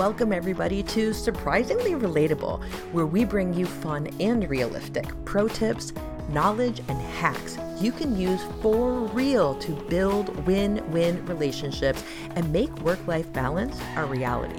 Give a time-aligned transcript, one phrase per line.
[0.00, 5.92] welcome everybody to Surprisingly Relatable, where we bring you fun and realistic pro tips,
[6.30, 12.02] knowledge, and hacks you can use for real to build win win relationships
[12.34, 14.58] and make work life balance a reality.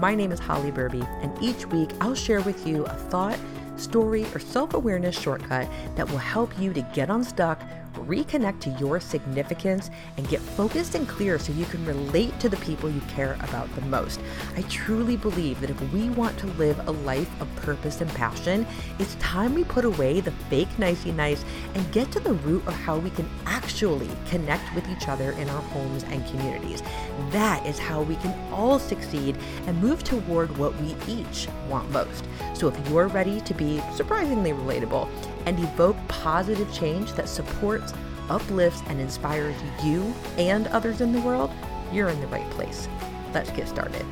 [0.00, 3.38] My name is Holly Berube, and each week I'll share with you a thought,
[3.76, 7.62] story, or self awareness shortcut that will help you to get unstuck
[8.06, 12.56] reconnect to your significance, and get focused and clear so you can relate to the
[12.58, 14.20] people you care about the most.
[14.56, 18.66] I truly believe that if we want to live a life of purpose and passion,
[18.98, 22.74] it's time we put away the fake nicey nice and get to the root of
[22.74, 26.82] how we can actually connect with each other in our homes and communities.
[27.30, 32.24] That is how we can all succeed and move toward what we each want most.
[32.54, 35.08] So if you're ready to be surprisingly relatable,
[35.46, 37.92] and evoke positive change that supports,
[38.28, 41.50] uplifts, and inspires you and others in the world,
[41.92, 42.88] you're in the right place.
[43.32, 44.04] Let's get started.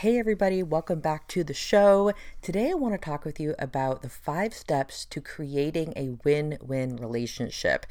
[0.00, 2.12] Hey, everybody, welcome back to the show.
[2.42, 6.58] Today, I want to talk with you about the five steps to creating a win
[6.60, 7.86] win relationship.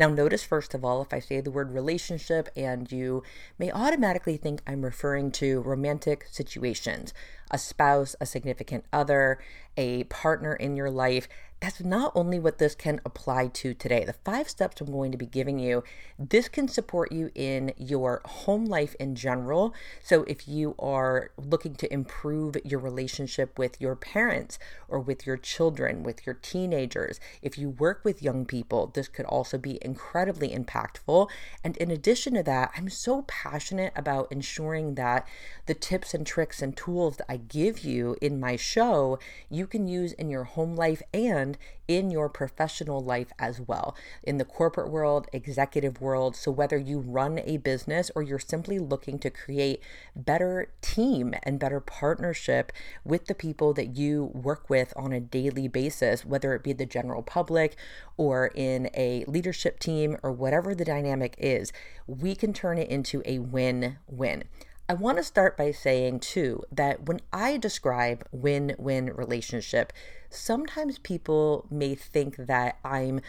[0.00, 3.22] Now, notice first of all, if I say the word relationship, and you
[3.58, 7.12] may automatically think I'm referring to romantic situations
[7.50, 9.40] a spouse, a significant other,
[9.76, 11.28] a partner in your life
[11.60, 14.04] that's not only what this can apply to today.
[14.04, 15.84] The five steps I'm going to be giving you,
[16.18, 19.74] this can support you in your home life in general.
[20.02, 25.36] So if you are looking to improve your relationship with your parents or with your
[25.36, 30.48] children, with your teenagers, if you work with young people, this could also be incredibly
[30.50, 31.28] impactful.
[31.62, 35.28] And in addition to that, I'm so passionate about ensuring that
[35.66, 39.18] the tips and tricks and tools that I give you in my show,
[39.50, 41.49] you can use in your home life and
[41.88, 46.36] in your professional life as well, in the corporate world, executive world.
[46.36, 49.82] So, whether you run a business or you're simply looking to create
[50.14, 52.72] better team and better partnership
[53.04, 56.86] with the people that you work with on a daily basis, whether it be the
[56.86, 57.76] general public
[58.16, 61.72] or in a leadership team or whatever the dynamic is,
[62.06, 64.44] we can turn it into a win win.
[64.90, 69.92] I want to start by saying, too, that when I describe win win relationship,
[70.30, 73.20] sometimes people may think that I'm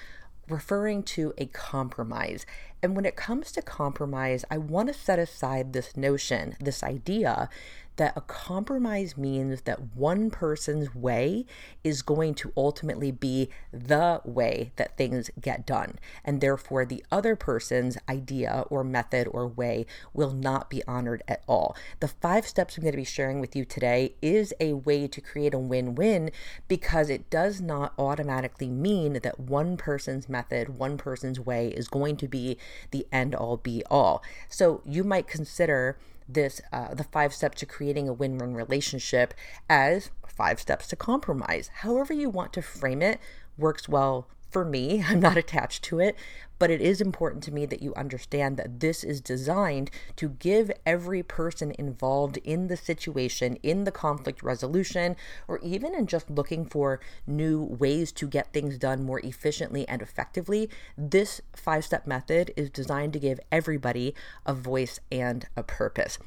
[0.49, 2.47] referring to a compromise.
[2.83, 7.49] And when it comes to compromise, I want to set aside this notion, this idea
[7.97, 11.45] that a compromise means that one person's way
[11.83, 15.99] is going to ultimately be the way that things get done.
[16.23, 21.43] And therefore, the other person's idea or method or way will not be honored at
[21.47, 21.75] all.
[21.99, 25.21] The five steps I'm going to be sharing with you today is a way to
[25.21, 26.31] create a win win
[26.67, 32.15] because it does not automatically mean that one person's method, one person's way is going
[32.17, 32.57] to be
[32.91, 34.23] the end all be all.
[34.49, 39.33] So you might consider this uh, the five steps to creating a win-win relationship
[39.69, 43.19] as five steps to compromise however you want to frame it
[43.57, 46.15] works well for me i'm not attached to it
[46.61, 50.69] but it is important to me that you understand that this is designed to give
[50.85, 55.15] every person involved in the situation, in the conflict resolution,
[55.47, 60.03] or even in just looking for new ways to get things done more efficiently and
[60.03, 60.69] effectively.
[60.95, 64.13] This five step method is designed to give everybody
[64.45, 66.19] a voice and a purpose.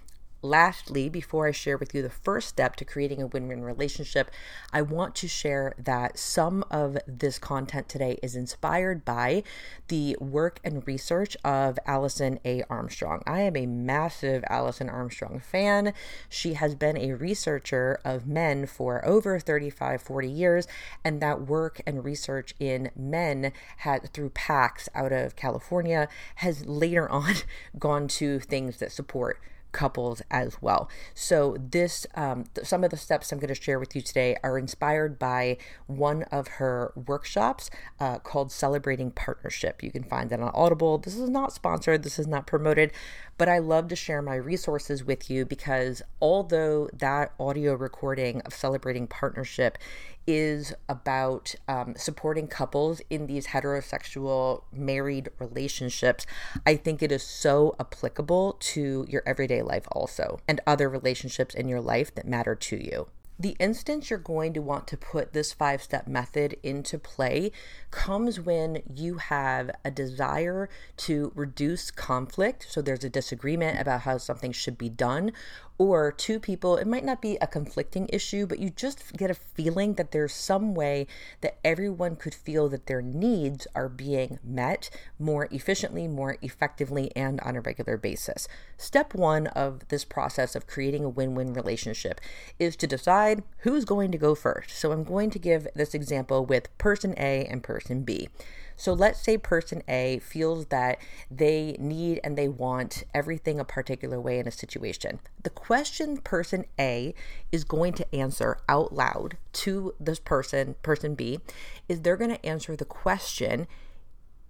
[0.45, 4.31] Lastly, before I share with you the first step to creating a win win relationship,
[4.75, 9.43] I want to share that some of this content today is inspired by
[9.89, 12.63] the work and research of Alison A.
[12.69, 13.23] Armstrong.
[13.27, 15.95] I am a massive Alison Armstrong fan.
[16.29, 20.69] She has been a researcher of men for over 35, 40 years,
[21.03, 27.09] and that work and research in men had through PAX out of California has later
[27.09, 27.33] on
[27.79, 29.41] gone to things that support
[29.75, 30.89] couples as well.
[31.13, 34.37] So, this, um, th- some of the steps I'm going to share with you today
[34.43, 37.69] are inspired by one of her workshops
[38.01, 39.83] uh, called Celebrating Partnership.
[39.83, 40.97] You can find that on Audible.
[40.97, 42.93] This is not sponsored, this is not promoted,
[43.37, 48.55] but I love to share my resources with you because although that audio recording of
[48.55, 49.79] Celebrating Partnership
[50.27, 56.27] is about um, supporting couples in these heterosexual married relationships,
[56.65, 61.69] I think it is so applicable to your everyday life also and other relationships in
[61.69, 63.09] your life that matter to you.
[63.37, 67.51] The instance you're going to want to put this five step method into play
[67.91, 72.67] comes when you have a desire to reduce conflict.
[72.69, 75.33] So there's a disagreement about how something should be done,
[75.77, 79.35] or two people, it might not be a conflicting issue, but you just get a
[79.35, 81.07] feeling that there's some way
[81.41, 84.89] that everyone could feel that their needs are being met
[85.19, 88.47] more efficiently, more effectively, and on a regular basis.
[88.77, 92.21] Step one of this process of creating a win win relationship
[92.59, 94.79] is to decide who's going to go first.
[94.79, 98.29] So I'm going to give this example with person A and person B.
[98.77, 100.99] So let's say person A feels that
[101.31, 105.21] they need and they want everything a particular way in a situation.
[105.43, 107.15] The question person A
[107.53, 111.41] is going to answer out loud to this person, person B,
[111.89, 113.67] is they're going to answer the question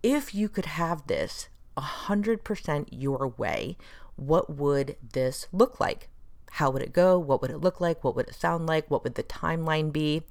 [0.02, 3.76] if you could have this 100% your way,
[4.16, 6.08] what would this look like?
[6.52, 7.18] How would it go?
[7.18, 8.04] What would it look like?
[8.04, 8.90] What would it sound like?
[8.90, 10.22] What would the timeline be?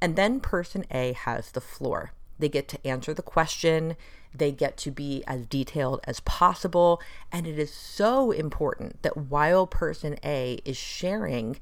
[0.00, 2.12] And then person A has the floor.
[2.38, 3.96] They get to answer the question,
[4.34, 7.00] they get to be as detailed as possible.
[7.30, 11.58] And it is so important that while person A is sharing,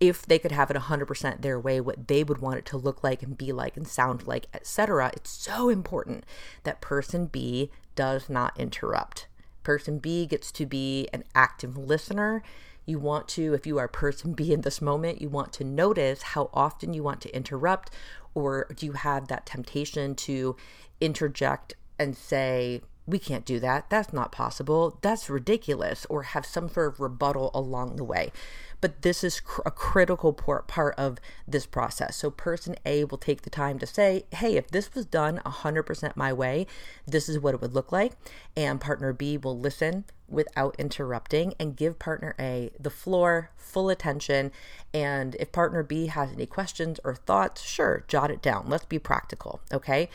[0.00, 3.02] if they could have it 100% their way what they would want it to look
[3.04, 6.24] like and be like and sound like etc it's so important
[6.64, 9.26] that person b does not interrupt.
[9.62, 12.42] Person b gets to be an active listener.
[12.86, 16.22] You want to if you are person b in this moment you want to notice
[16.22, 17.90] how often you want to interrupt
[18.34, 20.56] or do you have that temptation to
[21.00, 23.90] interject and say, we can't do that.
[23.90, 24.98] That's not possible.
[25.02, 26.06] That's ridiculous.
[26.08, 28.32] Or have some sort of rebuttal along the way.
[28.80, 32.16] But this is cr- a critical part of this process.
[32.16, 36.16] So, person A will take the time to say, hey, if this was done 100%
[36.16, 36.66] my way,
[37.06, 38.12] this is what it would look like.
[38.56, 40.04] And partner B will listen
[40.34, 44.52] without interrupting and give partner A the floor, full attention.
[44.92, 48.66] And if partner B has any questions or thoughts, sure, jot it down.
[48.68, 50.08] Let's be practical, okay?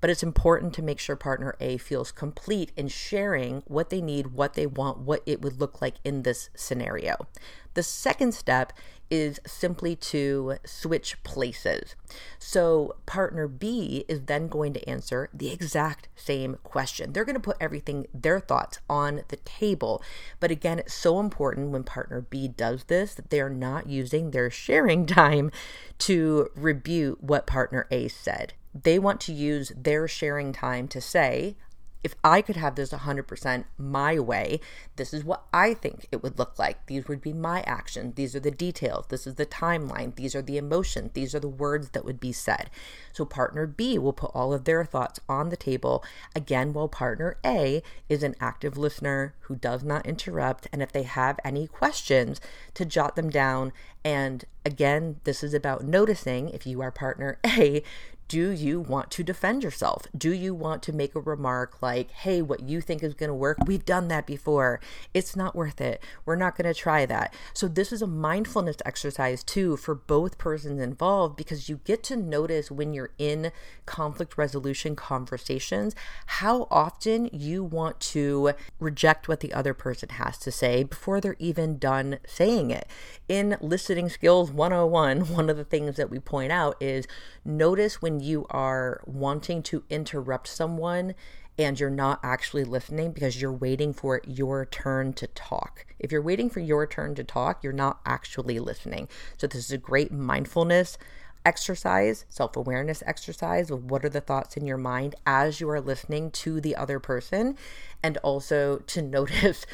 [0.00, 4.28] But it's important to make sure partner A feels complete in sharing what they need,
[4.28, 7.26] what they want, what it would look like in this scenario.
[7.74, 8.72] The second step
[9.10, 11.96] is simply to switch places.
[12.38, 17.12] So, partner B is then going to answer the exact same question.
[17.12, 20.02] They're going to put everything, their thoughts on the table.
[20.38, 24.30] But again, it's so important when partner B does this that they are not using
[24.30, 25.50] their sharing time
[25.98, 28.54] to rebuke what partner A said.
[28.74, 31.56] They want to use their sharing time to say,
[32.02, 34.60] if I could have this 100% my way,
[34.96, 36.86] this is what I think it would look like.
[36.86, 38.14] These would be my actions.
[38.14, 39.06] These are the details.
[39.08, 40.14] This is the timeline.
[40.14, 41.10] These are the emotions.
[41.12, 42.70] These are the words that would be said.
[43.12, 46.02] So, partner B will put all of their thoughts on the table.
[46.34, 50.68] Again, while partner A is an active listener who does not interrupt.
[50.72, 52.40] And if they have any questions,
[52.74, 53.72] to jot them down.
[54.02, 57.82] And again, this is about noticing if you are partner A,
[58.30, 60.06] do you want to defend yourself?
[60.16, 63.34] Do you want to make a remark like, hey, what you think is going to
[63.34, 63.58] work?
[63.66, 64.78] We've done that before.
[65.12, 66.00] It's not worth it.
[66.24, 67.34] We're not going to try that.
[67.52, 72.14] So, this is a mindfulness exercise too for both persons involved because you get to
[72.14, 73.50] notice when you're in
[73.84, 75.96] conflict resolution conversations
[76.26, 81.34] how often you want to reject what the other person has to say before they're
[81.40, 82.86] even done saying it.
[83.28, 87.08] In Listening Skills 101, one of the things that we point out is
[87.44, 91.14] notice you are wanting to interrupt someone
[91.58, 95.84] and you're not actually listening because you're waiting for your turn to talk.
[95.98, 99.08] If you're waiting for your turn to talk, you're not actually listening.
[99.36, 100.96] So, this is a great mindfulness
[101.44, 105.80] exercise, self awareness exercise of what are the thoughts in your mind as you are
[105.80, 107.56] listening to the other person,
[108.02, 109.66] and also to notice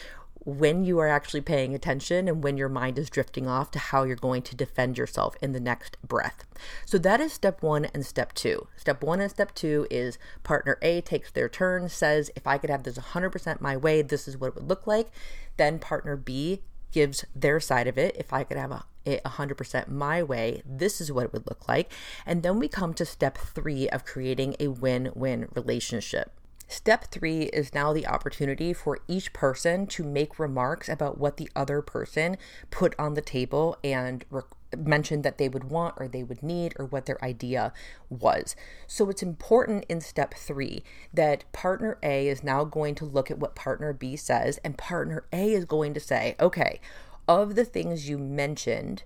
[0.47, 4.05] when you are actually paying attention and when your mind is drifting off to how
[4.05, 6.45] you're going to defend yourself in the next breath.
[6.85, 8.69] So that is step one and step two.
[8.77, 12.71] Step one and step two is partner A takes their turn, says, if I could
[12.71, 15.09] have this 100% my way, this is what it would look like.
[15.57, 16.63] Then partner B
[16.93, 18.15] gives their side of it.
[18.17, 21.67] If I could have a, it 100% my way, this is what it would look
[21.69, 21.93] like.
[22.25, 26.36] And then we come to step three of creating a win win relationship.
[26.69, 31.49] Step three is now the opportunity for each person to make remarks about what the
[31.55, 32.37] other person
[32.71, 34.43] put on the table and re-
[34.77, 37.73] mentioned that they would want or they would need or what their idea
[38.11, 38.57] was.
[38.87, 40.83] So it's important in step three
[41.15, 45.25] that partner A is now going to look at what partner B says, and partner
[45.33, 46.81] A is going to say, okay,
[47.29, 49.05] of the things you mentioned,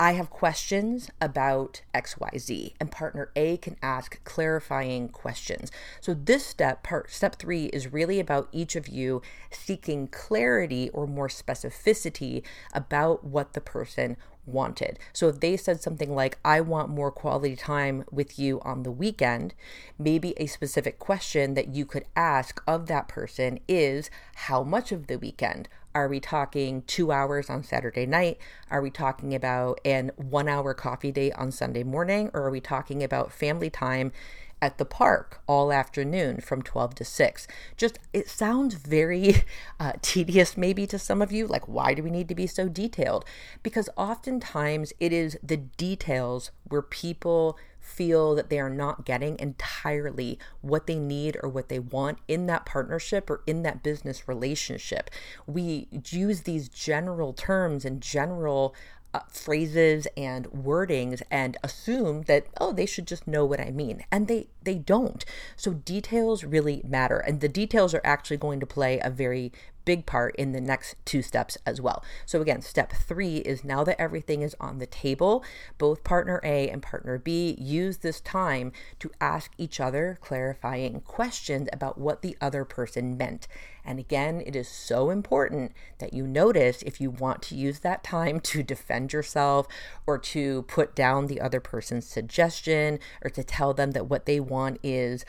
[0.00, 5.70] I have questions about XYZ, and partner A can ask clarifying questions.
[6.00, 11.06] So, this step, part step three, is really about each of you seeking clarity or
[11.06, 14.98] more specificity about what the person wanted.
[15.12, 18.90] So if they said something like, I want more quality time with you on the
[18.90, 19.54] weekend,
[19.98, 25.06] maybe a specific question that you could ask of that person is, How much of
[25.06, 25.68] the weekend?
[25.94, 28.38] Are we talking two hours on Saturday night?
[28.68, 32.30] Are we talking about an one hour coffee date on Sunday morning?
[32.34, 34.12] Or are we talking about family time?
[34.62, 37.46] at the park all afternoon from 12 to 6.
[37.76, 39.44] Just, it sounds very
[39.80, 41.46] uh, tedious maybe to some of you.
[41.46, 43.26] Like, why do we need to be so detailed?
[43.62, 50.38] Because oftentimes it is the details where people feel that they are not getting entirely
[50.62, 55.10] what they need or what they want in that partnership or in that business relationship.
[55.46, 58.74] We use these general terms and general
[59.12, 64.04] uh, phrases and wordings and assume that oh they should just know what i mean
[64.10, 65.24] and they they don't
[65.54, 69.52] so details really matter and the details are actually going to play a very
[69.84, 72.04] big part in the next two steps as well.
[72.26, 75.44] So, again, step three is now that everything is on the table,
[75.78, 81.68] both partner A and partner B use this time to ask each other clarifying questions
[81.72, 83.46] about what the other person meant.
[83.84, 88.02] And again, it is so important that you notice if you want to use that
[88.02, 89.68] time to defend yourself
[90.06, 94.40] or to put down the other person's suggestion or to tell them that what they
[94.40, 95.24] want is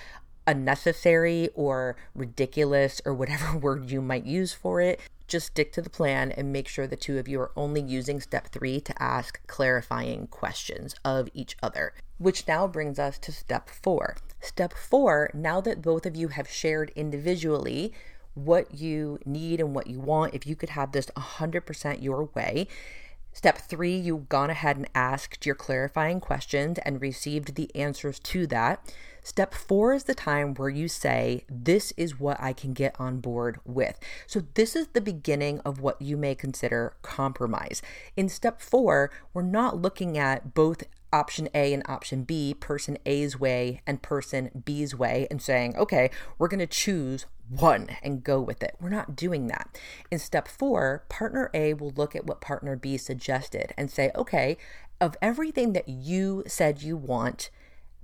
[0.47, 4.99] unnecessary or ridiculous or whatever word you might use for it.
[5.27, 8.21] Just stick to the plan and make sure the two of you are only using
[8.21, 11.93] step three to ask clarifying questions of each other.
[12.19, 14.17] Which now brings us to step four.
[14.39, 17.91] Step four, now that both of you have shared individually
[18.35, 22.67] what you need and what you want, if you could have this 100% your way,
[23.36, 28.48] Step three, you've gone ahead and asked your clarifying questions and received the answers to
[28.48, 28.82] that.
[29.22, 33.20] Step four is the time where you say, This is what I can get on
[33.20, 34.00] board with.
[34.25, 37.82] So, this is the beginning of what you may consider compromise.
[38.15, 43.38] In step four, we're not looking at both option A and option B, person A's
[43.38, 48.41] way and person B's way, and saying, okay, we're going to choose one and go
[48.41, 48.75] with it.
[48.79, 49.77] We're not doing that.
[50.11, 54.57] In step four, partner A will look at what partner B suggested and say, okay,
[54.99, 57.49] of everything that you said you want,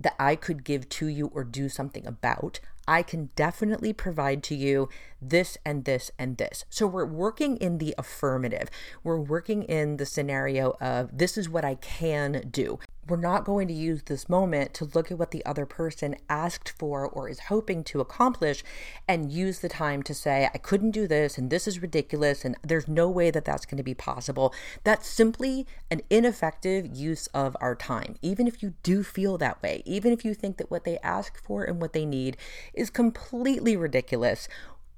[0.00, 4.56] that I could give to you or do something about, I can definitely provide to
[4.56, 4.88] you
[5.20, 6.64] this and this and this.
[6.68, 8.68] So we're working in the affirmative.
[9.04, 13.66] We're working in the scenario of this is what I can do we're not going
[13.68, 17.40] to use this moment to look at what the other person asked for or is
[17.40, 18.62] hoping to accomplish
[19.08, 22.56] and use the time to say, I couldn't do this and this is ridiculous and
[22.62, 24.54] there's no way that that's going to be possible.
[24.84, 28.16] That's simply an ineffective use of our time.
[28.22, 31.42] Even if you do feel that way, even if you think that what they ask
[31.42, 32.36] for and what they need
[32.72, 34.48] is completely ridiculous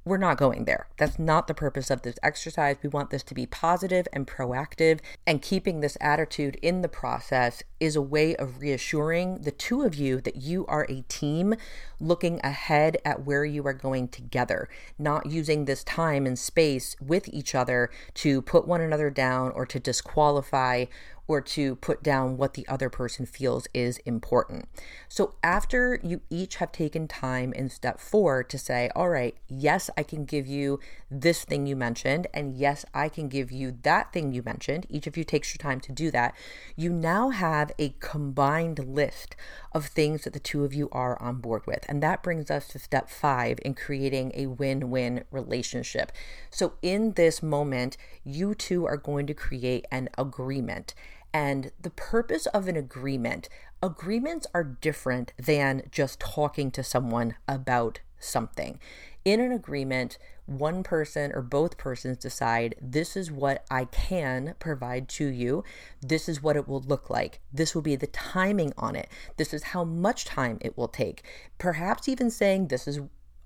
[0.05, 0.87] we're not going there.
[0.99, 2.77] That's not the purpose of this exercise.
[2.83, 7.63] We want this to be positive and proactive, and keeping this attitude in the process
[7.81, 11.55] is a way of reassuring the two of you that you are a team
[11.99, 14.69] looking ahead at where you are going together,
[14.99, 19.65] not using this time and space with each other to put one another down or
[19.65, 20.85] to disqualify
[21.27, 24.69] or to put down what the other person feels is important.
[25.09, 29.89] So, after you each have taken time in step four to say, All right, yes,
[29.97, 34.13] I can give you this thing you mentioned, and yes, I can give you that
[34.13, 36.35] thing you mentioned, each of you takes your time to do that.
[36.77, 39.37] You now have a combined list
[39.73, 41.85] of things that the two of you are on board with.
[41.89, 46.13] And that brings us to step five in creating a win win relationship.
[46.51, 50.95] So, in this moment, you two are going to create an agreement.
[51.35, 53.49] And the purpose of an agreement,
[53.83, 58.79] agreements are different than just talking to someone about something.
[59.25, 65.09] In an agreement, one person or both persons decide this is what I can provide
[65.11, 65.65] to you.
[66.01, 67.41] This is what it will look like.
[67.53, 69.09] This will be the timing on it.
[69.37, 71.25] This is how much time it will take.
[71.59, 73.01] Perhaps even saying this is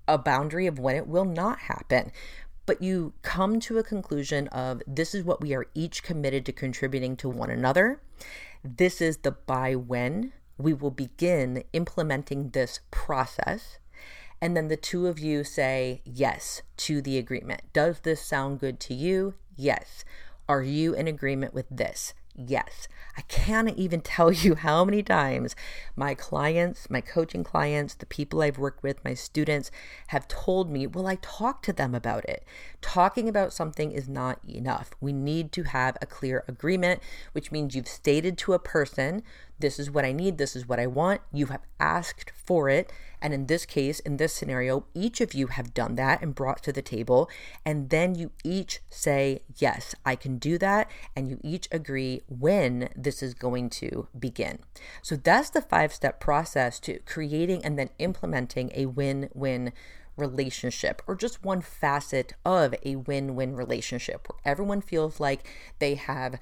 [0.07, 2.11] a boundary of when it will not happen
[2.69, 6.51] but you come to a conclusion of this is what we are each committed to
[6.51, 7.99] contributing to one another.
[8.63, 13.79] This is the by when we will begin implementing this process.
[14.39, 17.61] And then the two of you say yes to the agreement.
[17.73, 19.33] Does this sound good to you?
[19.55, 20.05] Yes.
[20.47, 22.13] Are you in agreement with this?
[22.47, 22.87] Yes.
[23.17, 25.57] I can't even tell you how many times
[25.95, 29.71] my clients, my coaching clients, the people I've worked with, my students
[30.07, 32.45] have told me, well, I talked to them about it.
[32.81, 34.91] Talking about something is not enough.
[35.01, 37.01] We need to have a clear agreement,
[37.33, 39.21] which means you've stated to a person
[39.59, 41.21] this is what I need, this is what I want.
[41.31, 42.91] You have asked for it.
[43.21, 46.63] And in this case, in this scenario, each of you have done that and brought
[46.63, 47.29] to the table.
[47.65, 50.89] And then you each say, Yes, I can do that.
[51.15, 54.59] And you each agree when this is going to begin.
[55.01, 59.73] So that's the five step process to creating and then implementing a win win
[60.19, 65.47] relationship or just one facet of a win win relationship where everyone feels like
[65.79, 66.39] they have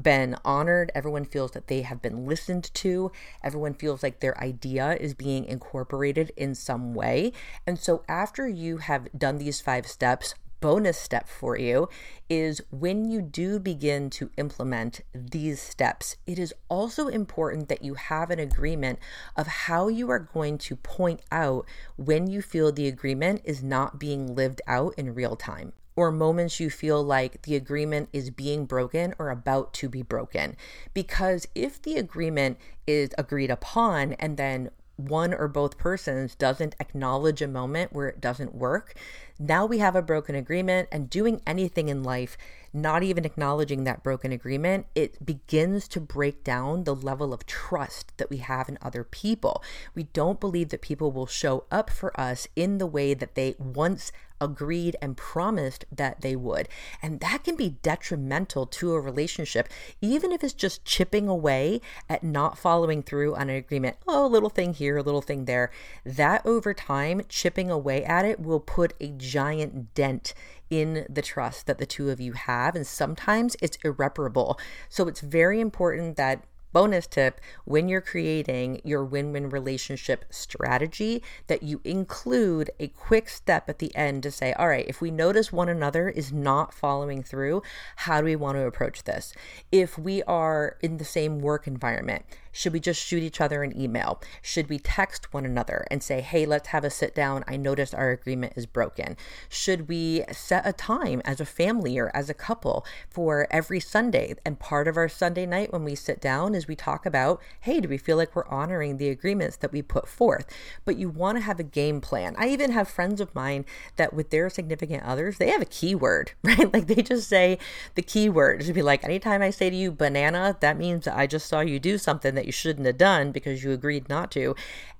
[0.00, 0.92] been honored.
[0.94, 3.12] Everyone feels that they have been listened to.
[3.42, 7.32] Everyone feels like their idea is being incorporated in some way.
[7.66, 11.88] And so, after you have done these five steps, bonus step for you
[12.28, 17.94] is when you do begin to implement these steps, it is also important that you
[17.94, 18.98] have an agreement
[19.36, 23.98] of how you are going to point out when you feel the agreement is not
[23.98, 28.66] being lived out in real time or moments you feel like the agreement is being
[28.66, 30.54] broken or about to be broken.
[30.94, 37.42] Because if the agreement is agreed upon and then one or both persons doesn't acknowledge
[37.42, 38.94] a moment where it doesn't work,
[39.38, 42.38] now we have a broken agreement, and doing anything in life,
[42.72, 48.16] not even acknowledging that broken agreement, it begins to break down the level of trust
[48.16, 49.62] that we have in other people.
[49.94, 53.54] We don't believe that people will show up for us in the way that they
[53.58, 56.68] once agreed and promised that they would.
[57.02, 59.68] And that can be detrimental to a relationship,
[60.00, 63.96] even if it's just chipping away at not following through on an agreement.
[64.06, 65.70] Oh, a little thing here, a little thing there.
[66.04, 70.34] That over time, chipping away at it will put a giant dent
[70.68, 72.74] in the trust that the two of you have.
[72.74, 74.58] And sometimes it's irreparable.
[74.88, 81.22] So it's very important that bonus tip when you're creating your win win relationship strategy
[81.46, 85.10] that you include a quick step at the end to say, all right, if we
[85.10, 87.62] notice one another is not following through,
[87.96, 89.32] how do we want to approach this?
[89.70, 92.24] If we are in the same work environment,
[92.56, 94.18] should we just shoot each other an email?
[94.40, 97.44] Should we text one another and say, hey, let's have a sit down?
[97.46, 99.18] I noticed our agreement is broken.
[99.50, 104.36] Should we set a time as a family or as a couple for every Sunday?
[104.46, 107.78] And part of our Sunday night when we sit down is we talk about, hey,
[107.78, 110.46] do we feel like we're honoring the agreements that we put forth?
[110.86, 112.34] But you want to have a game plan.
[112.38, 116.32] I even have friends of mine that with their significant others, they have a keyword,
[116.42, 116.72] right?
[116.72, 117.58] Like they just say
[117.96, 118.62] the keyword.
[118.62, 121.60] It should be like, anytime I say to you banana, that means I just saw
[121.60, 124.54] you do something you shouldn't have done because you agreed not to.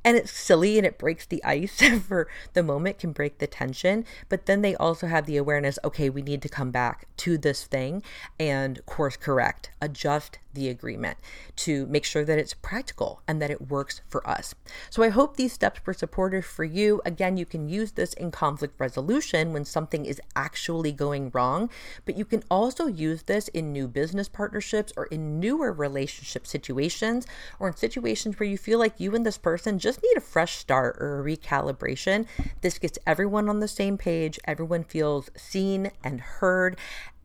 [0.05, 4.05] And it's silly and it breaks the ice for the moment, can break the tension.
[4.29, 7.65] But then they also have the awareness okay, we need to come back to this
[7.65, 8.03] thing
[8.39, 11.19] and course correct, adjust the agreement
[11.55, 14.55] to make sure that it's practical and that it works for us.
[14.91, 17.01] So I hope these steps were supportive for you.
[17.05, 21.71] Again, you can use this in conflict resolution when something is actually going wrong,
[22.05, 27.27] but you can also use this in new business partnerships or in newer relationship situations
[27.59, 30.57] or in situations where you feel like you and this person just need a fresh
[30.57, 32.27] start or a recalibration.
[32.61, 36.77] This gets everyone on the same page, everyone feels seen and heard,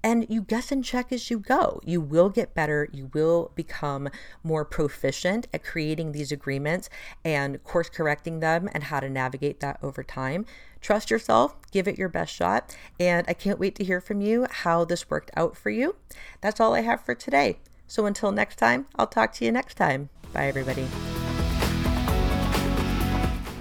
[0.04, 1.80] and you guess and check as you go.
[1.86, 2.89] You will get better.
[2.91, 4.10] You will become
[4.43, 6.89] more proficient at creating these agreements
[7.24, 10.45] and course correcting them and how to navigate that over time.
[10.82, 14.47] Trust yourself, give it your best shot, and I can't wait to hear from you
[14.50, 15.95] how this worked out for you.
[16.41, 17.60] That's all I have for today.
[17.92, 20.08] So until next time, I'll talk to you next time.
[20.32, 20.86] Bye, everybody.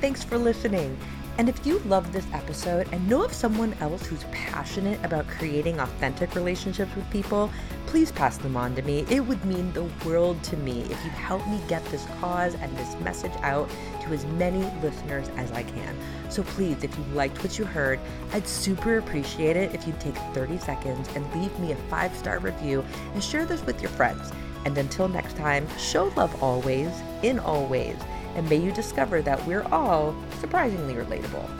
[0.01, 0.97] Thanks for listening.
[1.41, 5.81] And if you love this episode and know of someone else who's passionate about creating
[5.81, 7.51] authentic relationships with people,
[7.87, 9.07] please pass them on to me.
[9.09, 12.77] It would mean the world to me if you help me get this cause and
[12.77, 13.71] this message out
[14.03, 15.97] to as many listeners as I can.
[16.29, 18.01] So please, if you liked what you heard,
[18.35, 22.39] I'd super appreciate it if you'd take 30 seconds and leave me a five star
[22.39, 24.31] review and share this with your friends.
[24.67, 26.91] And until next time, show love always,
[27.23, 27.97] in all ways
[28.35, 31.60] and may you discover that we're all surprisingly relatable.